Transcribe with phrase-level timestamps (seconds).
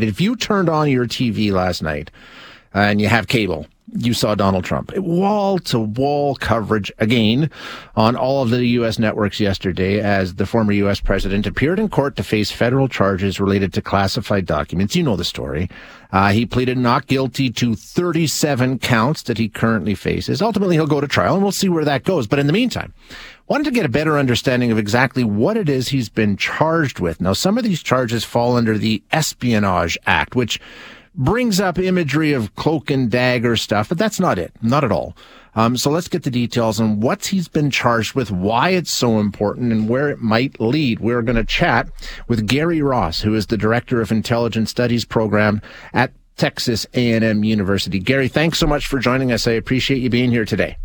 [0.00, 2.12] If you turned on your TV last night
[2.78, 4.96] and you have cable, you saw Donald Trump.
[4.96, 7.50] Wall to wall coverage again
[7.96, 8.98] on all of the U.S.
[8.98, 11.00] networks yesterday as the former U.S.
[11.00, 14.94] president appeared in court to face federal charges related to classified documents.
[14.94, 15.70] You know the story.
[16.12, 20.40] Uh, he pleaded not guilty to 37 counts that he currently faces.
[20.40, 22.26] Ultimately, he'll go to trial and we'll see where that goes.
[22.26, 22.94] But in the meantime,
[23.46, 27.20] wanted to get a better understanding of exactly what it is he's been charged with.
[27.20, 30.60] Now, some of these charges fall under the Espionage Act, which
[31.18, 34.52] brings up imagery of cloak and dagger stuff, but that's not it.
[34.62, 35.16] Not at all.
[35.54, 39.18] Um, so let's get the details on what he's been charged with, why it's so
[39.18, 41.00] important, and where it might lead.
[41.00, 41.88] We're going to chat
[42.28, 45.60] with Gary Ross, who is the director of Intelligence Studies program
[45.92, 47.98] at Texas A&M University.
[47.98, 49.48] Gary, thanks so much for joining us.
[49.48, 50.76] I appreciate you being here today.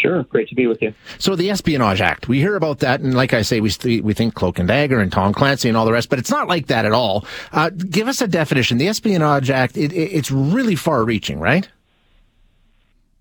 [0.00, 0.92] Sure, great to be with you.
[1.18, 4.34] So the Espionage Act, we hear about that, and like I say, we we think
[4.34, 6.84] Cloak and Dagger and Tom Clancy and all the rest, but it's not like that
[6.84, 7.24] at all.
[7.52, 8.78] Uh, give us a definition.
[8.78, 11.68] The Espionage Act, it, it, it's really far-reaching, right?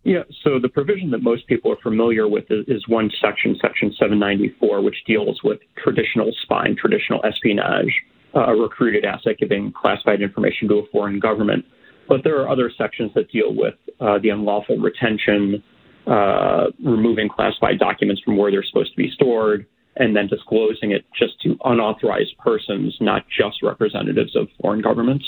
[0.03, 0.23] Yeah.
[0.43, 4.81] So the provision that most people are familiar with is, is one section, Section 794,
[4.81, 7.93] which deals with traditional spying, traditional espionage,
[8.35, 11.63] uh, a recruited asset giving classified information to a foreign government.
[12.09, 15.63] But there are other sections that deal with uh, the unlawful retention
[16.07, 19.65] uh, removing classified documents from where they're supposed to be stored,
[19.95, 25.25] and then disclosing it just to unauthorized persons, not just representatives of foreign governments.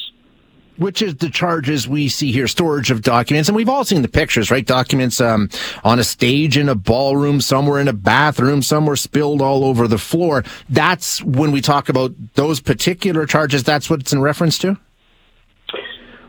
[0.78, 3.48] Which is the charges we see here, storage of documents.
[3.48, 4.66] And we've all seen the pictures, right?
[4.66, 5.50] Documents um,
[5.86, 9.98] on a stage in a ballroom, somewhere in a bathroom, somewhere spilled all over the
[9.98, 10.44] floor.
[10.70, 14.78] That's when we talk about those particular charges, that's what it's in reference to?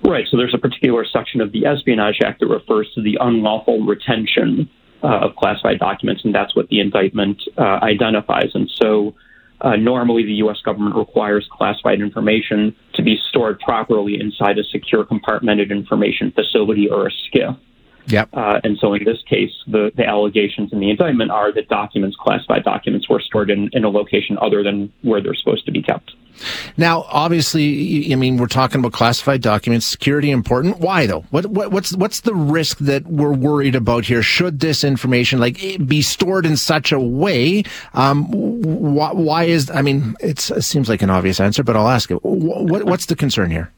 [0.02, 0.26] Right.
[0.30, 4.68] So there's a particular section of the Espionage Act that refers to the unlawful retention
[5.02, 8.50] uh, of classified documents, and that's what the indictment uh, identifies.
[8.54, 9.14] And so
[9.60, 10.58] uh, normally the U.S.
[10.64, 17.06] government requires classified information to be stored properly inside a secure compartmented information facility or
[17.06, 17.58] a SCIF.
[18.08, 18.28] Yep.
[18.32, 22.16] Uh, and so in this case, the, the allegations in the indictment are that documents,
[22.16, 25.82] classified documents, were stored in, in a location other than where they're supposed to be
[25.82, 26.12] kept.
[26.76, 30.78] Now, obviously, I mean, we're talking about classified documents, security important.
[30.78, 31.22] Why though?
[31.30, 34.22] What, what, what's what's the risk that we're worried about here?
[34.22, 35.56] Should this information like
[35.86, 37.62] be stored in such a way?
[37.94, 39.70] Um, why, why is?
[39.70, 42.22] I mean, it seems like an obvious answer, but I'll ask it.
[42.22, 43.72] What, what's the concern here?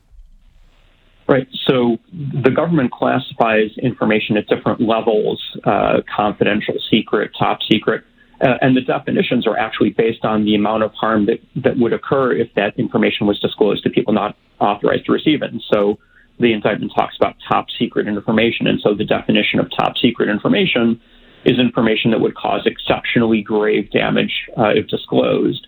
[1.28, 1.47] Right.
[1.66, 1.99] So
[2.43, 8.03] the government classifies information at different levels uh, confidential, secret, top secret.
[8.41, 11.93] Uh, and the definitions are actually based on the amount of harm that, that would
[11.93, 15.53] occur if that information was disclosed to people not authorized to receive it.
[15.53, 15.99] And so
[16.41, 18.66] the indictment talks about top secret information.
[18.66, 20.99] And so the definition of top secret information
[21.45, 25.66] is information that would cause exceptionally grave damage uh, if disclosed.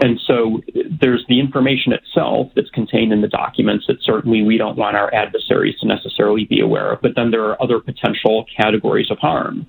[0.00, 0.60] And so
[1.00, 5.12] there's the information itself that's contained in the documents that certainly we don't want our
[5.12, 7.02] adversaries to necessarily be aware of.
[7.02, 9.66] But then there are other potential categories of harm.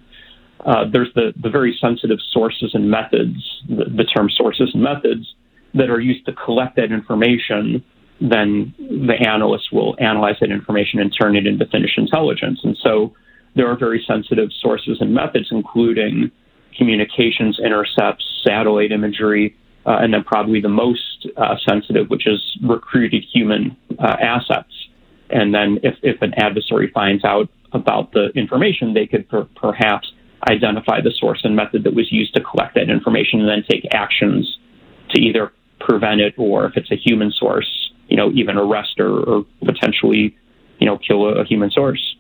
[0.64, 5.34] Uh, there's the, the very sensitive sources and methods, the, the term sources and methods,
[5.74, 7.84] that are used to collect that information.
[8.22, 12.60] Then the analysts will analyze that information and turn it into finished intelligence.
[12.64, 13.16] And so
[13.56, 16.30] there are very sensitive sources and methods, including
[16.78, 23.24] communications intercepts, satellite imagery, uh, and then probably the most uh, sensitive, which is recruited
[23.34, 24.72] human uh, assets.
[25.30, 30.12] And then if, if an adversary finds out about the information, they could per- perhaps
[30.50, 33.84] identify the source and method that was used to collect that information and then take
[33.94, 34.58] actions
[35.12, 39.20] to either prevent it or if it's a human source, you know, even arrest or,
[39.20, 40.36] or potentially,
[40.80, 42.16] you know, kill a, a human source.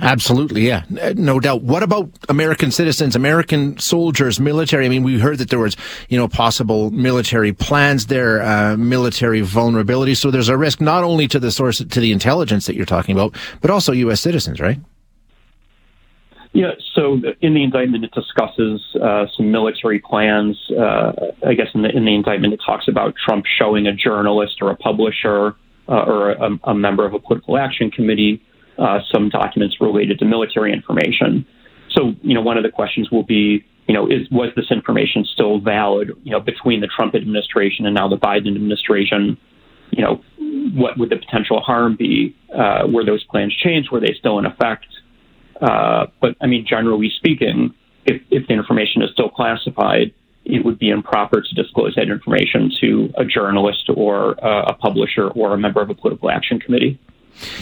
[0.00, 1.62] Absolutely, yeah, no doubt.
[1.62, 4.86] What about American citizens, American soldiers, military?
[4.86, 5.76] I mean, we heard that there was,
[6.08, 10.14] you know, possible military plans there, uh, military vulnerability.
[10.14, 13.14] So there's a risk not only to the source, to the intelligence that you're talking
[13.14, 14.20] about, but also U.S.
[14.20, 14.78] citizens, right?
[16.54, 20.58] Yeah, so in the indictment, it discusses uh, some military plans.
[20.70, 21.12] Uh,
[21.46, 24.70] I guess in the, in the indictment, it talks about Trump showing a journalist or
[24.70, 25.56] a publisher
[25.88, 28.42] uh, or a, a member of a political action committee
[28.78, 31.46] uh, some documents related to military information.
[31.90, 35.24] So, you know, one of the questions will be, you know, is was this information
[35.32, 36.12] still valid?
[36.22, 39.36] You know, between the Trump administration and now the Biden administration,
[39.90, 40.22] you know,
[40.74, 42.34] what would the potential harm be?
[42.54, 43.90] Uh, were those plans changed?
[43.90, 44.86] Were they still in effect?
[45.60, 47.74] Uh, but I mean, generally speaking,
[48.06, 50.12] if, if the information is still classified,
[50.44, 55.28] it would be improper to disclose that information to a journalist or uh, a publisher
[55.28, 56.98] or a member of a political action committee.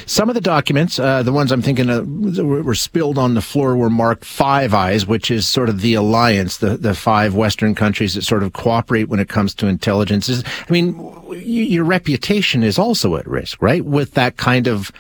[0.06, 2.06] Some of the documents, uh, the ones I'm thinking of,
[2.38, 6.58] were spilled on the floor were marked Five Eyes, which is sort of the alliance,
[6.58, 10.28] the, the five Western countries that sort of cooperate when it comes to intelligence.
[10.28, 13.84] I mean, your reputation is also at risk, right?
[13.84, 14.90] With that kind of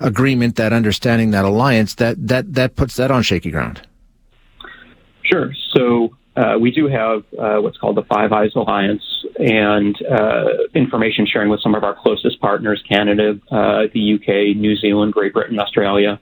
[0.00, 3.82] agreement, that understanding, that alliance, that, that, that puts that on shaky ground.
[5.24, 5.52] Sure.
[5.74, 9.02] So uh, we do have uh, what's called the Five Eyes Alliance
[9.38, 10.44] and uh,
[10.74, 15.32] information sharing with some of our closest partners Canada, uh, the UK, New Zealand, Great
[15.32, 16.20] Britain, Australia.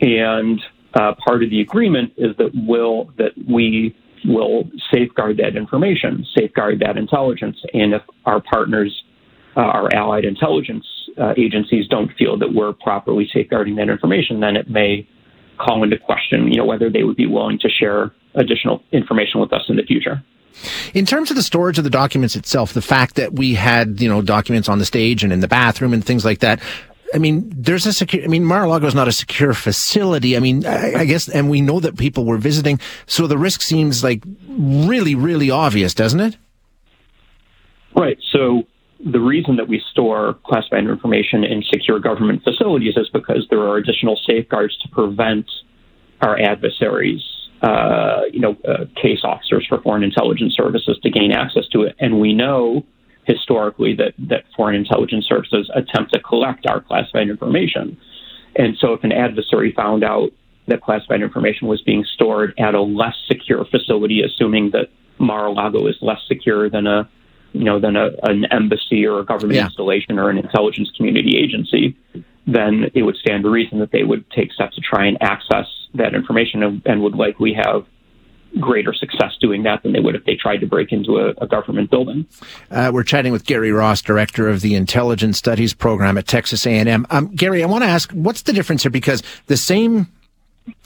[0.00, 0.60] And
[0.94, 3.94] uh, part of the agreement is that, will, that we
[4.24, 7.58] will safeguard that information, safeguard that intelligence.
[7.72, 9.04] And if our partners,
[9.56, 10.86] uh, our allied intelligence
[11.36, 15.06] agencies, don't feel that we're properly safeguarding that information, then it may
[15.58, 19.52] call into question, you know, whether they would be willing to share additional information with
[19.52, 20.22] us in the future.
[20.94, 24.08] In terms of the storage of the documents itself, the fact that we had, you
[24.08, 26.60] know, documents on the stage and in the bathroom and things like that,
[27.14, 30.36] I mean, there's a secure, I mean, Mar-a-Lago is not a secure facility.
[30.36, 32.80] I mean, I, I, guess, and we know that people were visiting.
[33.06, 36.36] So the risk seems like really, really obvious, doesn't it?
[37.96, 38.18] Right.
[38.32, 38.64] So
[39.04, 43.76] the reason that we store classified information in secure government facilities is because there are
[43.76, 45.46] additional safeguards to prevent
[46.20, 47.22] our adversaries
[47.62, 51.96] uh, you know, uh, case officers for foreign intelligence services to gain access to it.
[51.98, 52.84] And we know
[53.24, 57.98] historically that, that foreign intelligence services attempt to collect our classified information.
[58.56, 60.30] And so if an adversary found out
[60.68, 65.96] that classified information was being stored at a less secure facility, assuming that Mar-a-Lago is
[66.00, 67.08] less secure than a
[67.52, 69.64] you know than a, an embassy or a government yeah.
[69.64, 71.96] installation or an intelligence community agency,
[72.46, 75.66] then it would stand to reason that they would take steps to try and access
[75.94, 77.86] that information and, and would likely have
[78.58, 81.46] greater success doing that than they would if they tried to break into a, a
[81.46, 82.26] government building.
[82.70, 87.06] Uh, we're chatting with Gary Ross, director of the Intelligence Studies Program at Texas A&M.
[87.10, 88.90] Um, Gary, I want to ask, what's the difference here?
[88.90, 90.06] Because the same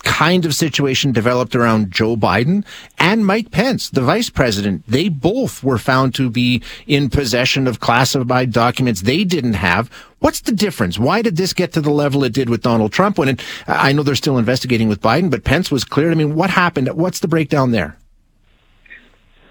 [0.02, 2.64] kind of situation developed around Joe Biden
[2.99, 4.84] and Mike Pence, the vice president.
[4.87, 9.90] They both were found to be in possession of classified documents they didn't have.
[10.19, 10.99] What's the difference?
[10.99, 13.93] Why did this get to the level it did with Donald Trump when it, I
[13.93, 16.12] know they're still investigating with Biden, but Pence was cleared?
[16.12, 16.88] I mean, what happened?
[16.94, 17.96] What's the breakdown there?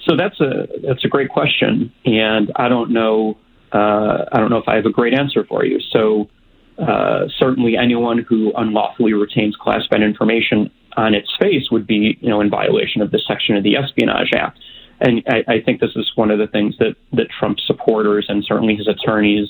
[0.07, 3.37] So that's a that's a great question, and I don't know
[3.71, 5.79] uh, I don't know if I have a great answer for you.
[5.91, 6.29] So
[6.77, 12.41] uh, certainly anyone who unlawfully retains classified information on its face would be, you know,
[12.41, 14.59] in violation of this section of the Espionage Act.
[14.99, 18.43] And I, I think this is one of the things that, that Trump supporters and
[18.45, 19.49] certainly his attorneys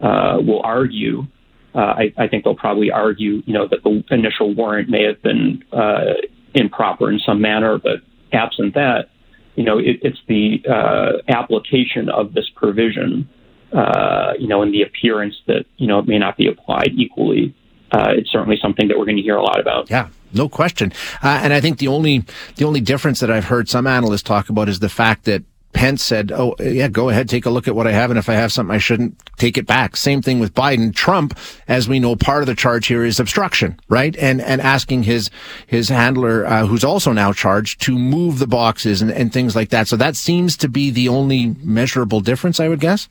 [0.00, 1.26] uh, will argue.
[1.74, 5.22] Uh, I, I, think they'll probably argue, you know, that the initial warrant may have
[5.22, 6.14] been uh,
[6.54, 8.00] improper in some manner, but
[8.32, 9.06] absent that,
[9.54, 13.28] you know, it, it's the uh, application of this provision
[13.72, 17.54] uh, you know, in the appearance that, you know, it may not be applied equally.
[17.90, 19.90] Uh, it's certainly something that we're going to hear a lot about.
[19.90, 20.92] Yeah, no question.
[21.22, 22.24] Uh, and I think the only
[22.56, 25.42] the only difference that I've heard some analysts talk about is the fact that
[25.72, 28.28] Pence said, "Oh, yeah, go ahead, take a look at what I have, and if
[28.28, 30.94] I have something I shouldn't, take it back." Same thing with Biden.
[30.94, 34.14] Trump, as we know, part of the charge here is obstruction, right?
[34.16, 35.30] And and asking his
[35.66, 39.70] his handler, uh, who's also now charged, to move the boxes and, and things like
[39.70, 39.88] that.
[39.88, 43.08] So that seems to be the only measurable difference, I would guess.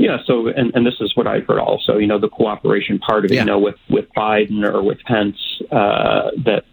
[0.00, 0.16] Yeah.
[0.24, 1.98] So, and, and this is what I've heard also.
[1.98, 3.34] You know, the cooperation part of it.
[3.34, 3.42] Yeah.
[3.42, 5.36] You know, with with Biden or with Pence,
[5.70, 6.64] uh, that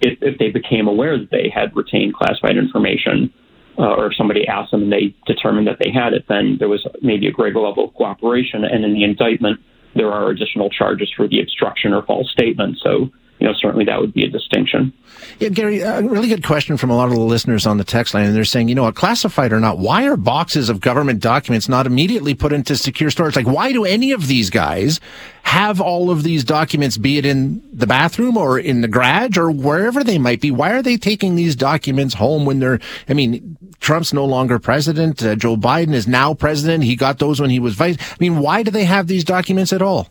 [0.00, 3.32] if, if they became aware that they had retained classified information,
[3.78, 6.86] uh, or somebody asked them and they determined that they had it, then there was
[7.00, 8.64] maybe a greater level of cooperation.
[8.64, 9.60] And in the indictment,
[9.94, 12.78] there are additional charges for the obstruction or false statement.
[12.82, 13.10] So
[13.42, 14.92] you know, certainly that would be a distinction.
[15.40, 18.14] Yeah, Gary, a really good question from a lot of the listeners on the text
[18.14, 18.26] line.
[18.26, 21.68] And they're saying, you know, a classified or not, why are boxes of government documents
[21.68, 23.34] not immediately put into secure storage?
[23.34, 25.00] Like, why do any of these guys
[25.42, 29.50] have all of these documents, be it in the bathroom or in the garage or
[29.50, 30.52] wherever they might be?
[30.52, 35.20] Why are they taking these documents home when they're, I mean, Trump's no longer president.
[35.20, 36.84] Uh, Joe Biden is now president.
[36.84, 37.96] He got those when he was vice.
[38.00, 40.06] I mean, why do they have these documents at all?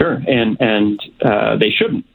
[0.00, 2.06] Sure, and and uh, they shouldn't.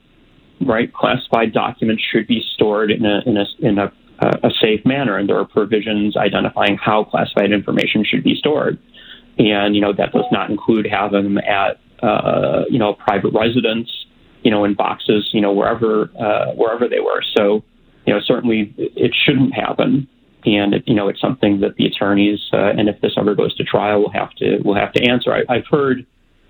[0.62, 5.18] Right, classified documents should be stored in a in a in a, a safe manner,
[5.18, 8.80] and there are provisions identifying how classified information should be stored.
[9.38, 13.34] And you know that does not include having them at uh, you know a private
[13.34, 13.92] residence,
[14.44, 17.22] you know in boxes, you know wherever uh, wherever they were.
[17.38, 17.64] So
[18.08, 20.08] you know certainly it shouldn't happen
[20.46, 23.56] and it, you know it's something that the attorneys uh, and if this ever goes
[23.58, 25.34] to trial will have to will have to answer.
[25.34, 26.06] I, I, have heard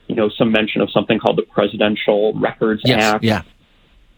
[0.07, 3.23] you know, some mention of something called the Presidential Records yes, Act.
[3.23, 3.41] Yeah.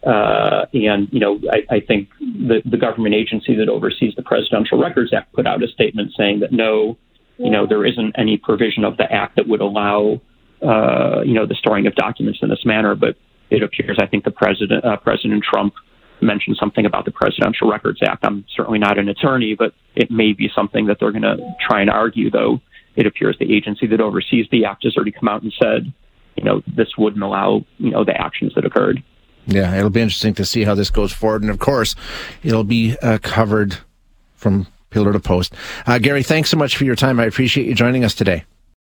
[0.06, 4.80] Uh, and, you know, I, I think the, the government agency that oversees the Presidential
[4.80, 6.98] Records Act put out a statement saying that no,
[7.38, 10.22] you know, there isn't any provision of the act that would allow
[10.62, 12.96] uh, you know, the storing of documents in this manner.
[12.96, 13.16] But
[13.50, 15.74] it appears, I think, the president, uh, President Trump,
[16.20, 18.26] mentioned something about the Presidential Records Act.
[18.26, 21.82] I'm certainly not an attorney, but it may be something that they're going to try
[21.82, 22.32] and argue.
[22.32, 22.60] Though
[22.98, 25.94] it appears the agency that oversees the act has already come out and said,
[26.36, 29.02] you know, this wouldn't allow, you know, the actions that occurred.
[29.46, 31.96] Yeah, it'll be interesting to see how this goes forward, and of course,
[32.44, 33.78] it'll be uh, covered
[34.36, 35.54] from pillar to post.
[35.86, 37.20] Uh, Gary, thanks so much for your time.
[37.20, 38.44] I appreciate you joining us today.